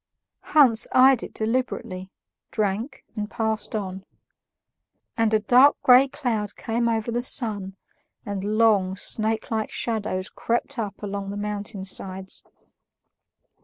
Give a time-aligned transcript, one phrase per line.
[0.55, 2.09] Hans eyed it deliberately,
[2.49, 4.03] drank, and passed on.
[5.15, 7.75] And a dark gray cloud came over the sun,
[8.25, 12.41] and long, snakelike shadows crept up along the mountain sides.